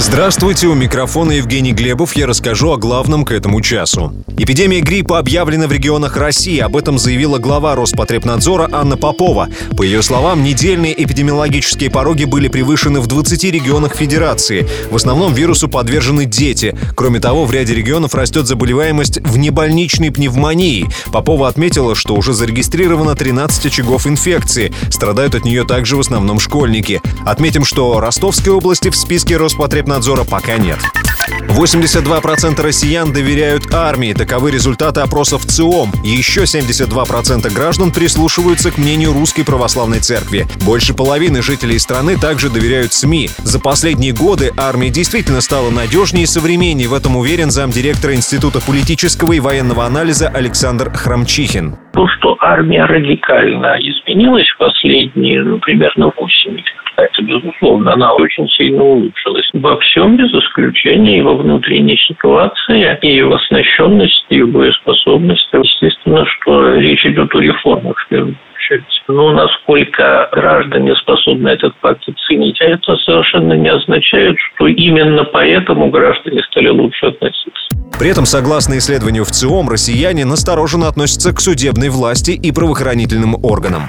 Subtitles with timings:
[0.00, 2.14] Здравствуйте, у микрофона Евгений Глебов.
[2.14, 4.12] Я расскажу о главном к этому часу.
[4.36, 6.60] Эпидемия гриппа объявлена в регионах России.
[6.60, 9.48] Об этом заявила глава Роспотребнадзора Анна Попова.
[9.76, 14.68] По ее словам, недельные эпидемиологические пороги были превышены в 20 регионах Федерации.
[14.88, 16.78] В основном вирусу подвержены дети.
[16.94, 20.88] Кроме того, в ряде регионов растет заболеваемость внебольничной пневмонии.
[21.10, 24.72] Попова отметила, что уже зарегистрировано 13 очагов инфекции.
[24.90, 27.02] Страдают от нее также в основном школьники.
[27.26, 30.78] Отметим, что Ростовской области в списке Роспотребнадзора Роспотребнадзора пока нет.
[31.48, 34.12] 82% россиян доверяют армии.
[34.12, 35.90] Таковы результаты опросов ЦИОМ.
[36.04, 40.46] Еще 72% граждан прислушиваются к мнению Русской Православной Церкви.
[40.64, 43.28] Больше половины жителей страны также доверяют СМИ.
[43.38, 46.88] За последние годы армия действительно стала надежнее и современнее.
[46.88, 51.76] В этом уверен замдиректора Института политического и военного анализа Александр Храмчихин.
[51.92, 56.67] То, что армия радикально изменилась в последние, ну, примерно 8 лет, это,
[57.28, 59.48] безусловно, она очень сильно улучшилась.
[59.52, 65.56] Во всем, без исключения, во внутренней ситуации, и в оснащенности, и боеспособности.
[65.56, 68.84] Естественно, что речь идет о реформах в первую очередь.
[69.08, 76.42] Но насколько граждане способны этот факт оценить, это совершенно не означает, что именно поэтому граждане
[76.50, 77.68] стали лучше относиться.
[77.98, 83.82] При этом, согласно исследованию в ЦИОМ, россияне настороженно относятся к судебной власти и правоохранительным органам.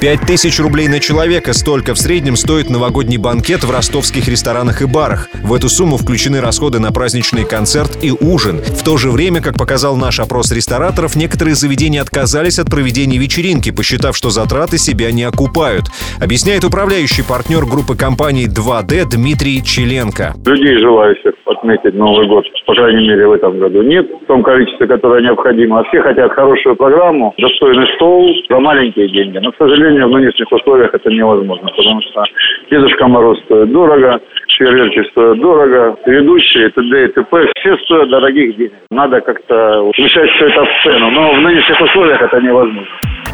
[0.00, 5.28] 5000 рублей на человека– столько в среднем стоит новогодний банкет в ростовских ресторанах и барах.
[5.42, 8.62] В эту сумму включены расходы на праздничный концерт и ужин.
[8.62, 13.74] В то же время, как показал наш опрос рестораторов, некоторые заведения отказались от проведения вечеринки,
[13.74, 15.90] посчитав, что затраты себя не окупают.
[16.22, 20.38] Объясняет управляющий партнер группы компаний 2D Дмитрий Челенко.
[20.46, 24.86] Людей, желающих отметить Новый год, по крайней мере, в этом году нет в том количестве,
[24.86, 25.80] которое необходимо.
[25.80, 29.38] А все хотят хорошую программу, достойный стол за маленькие деньги.
[29.38, 32.24] Но, к сожалению, сожалению, в нынешних условиях это невозможно, потому что
[32.70, 34.20] Дедушка Мороз стоит дорого,
[34.58, 37.04] фейерверки стоят дорого, ведущие, т.д.
[37.04, 37.46] и т.п.
[37.58, 38.72] Все стоят дорогих денег.
[38.90, 42.86] Надо как-то включать все это в цену, но в нынешних условиях это невозможно.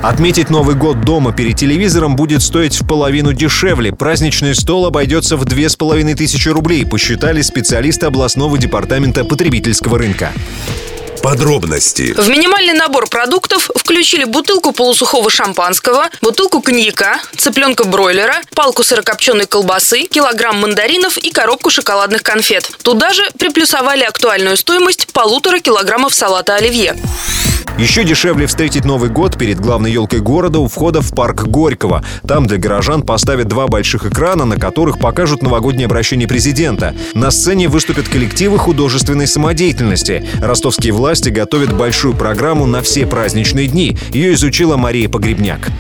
[0.03, 3.91] Отметить Новый год дома перед телевизором будет стоить в половину дешевле.
[3.91, 10.29] Праздничный стол обойдется в две с половиной тысячи рублей, посчитали специалисты областного департамента потребительского рынка.
[11.25, 12.13] Подробности.
[12.19, 20.03] В минимальный набор продуктов включили бутылку полусухого шампанского, бутылку коньяка, цыпленка бройлера, палку сырокопченой колбасы,
[20.03, 22.71] килограмм мандаринов и коробку шоколадных конфет.
[22.83, 26.95] Туда же приплюсовали актуальную стоимость полутора килограммов салата оливье.
[27.79, 32.05] Еще дешевле встретить Новый год перед главной елкой города у входа в парк Горького.
[32.27, 36.95] Там для горожан поставят два больших экрана, на которых покажут новогоднее обращение президента.
[37.15, 40.25] На сцене выступят коллективы художественной самодеятельности.
[40.41, 43.97] Ростовские власти готовят большую программу на все праздничные дни.
[44.11, 45.71] Ее изучила Мария Погребняк.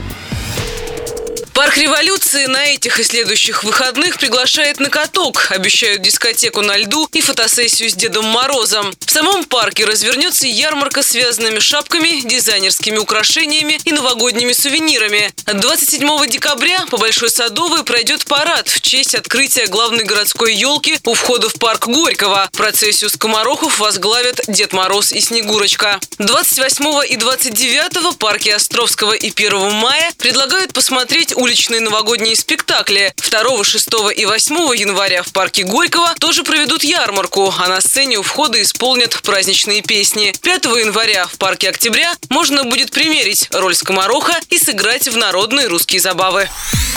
[1.65, 5.47] Парк революции на этих и следующих выходных приглашает на каток.
[5.49, 8.95] Обещают дискотеку на льду и фотосессию с Дедом Морозом.
[9.01, 15.33] В самом парке развернется ярмарка с связанными шапками, дизайнерскими украшениями и новогодними сувенирами.
[15.47, 21.49] 27 декабря по Большой Садовой пройдет парад в честь открытия главной городской елки у входа
[21.49, 22.51] в парк Горького.
[22.53, 25.99] Процессию скоморохов возглавят Дед Мороз и Снегурочка.
[26.19, 33.15] 28 и 29 парки Островского и 1 мая предлагают посмотреть уличные новогодние спектакли.
[33.31, 38.23] 2, 6 и 8 января в парке Горького тоже проведут ярмарку, а на сцене у
[38.23, 40.35] входа исполнят праздничные песни.
[40.43, 46.01] 5 января в парке Октября можно будет примерить роль скомороха и сыграть в народные русские
[46.01, 46.49] забавы.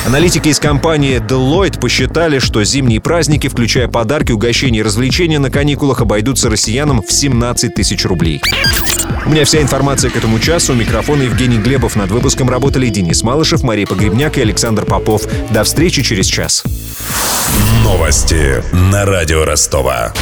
[0.08, 6.02] Аналитики из компании Deloitte посчитали, что зимние праздники, включая подарки, угощения и развлечения на каникулах,
[6.02, 8.42] обойдутся россиянам в 17 тысяч рублей.
[9.26, 10.74] У меня вся информация к этому часу.
[10.74, 11.96] У микрофона Евгений Глебов.
[11.96, 15.24] Над выпуском работали Денис Малышев, Мария Погребняк и Александр Попов.
[15.52, 16.64] До встречи через час.
[17.84, 20.14] Новости на радио Ростова.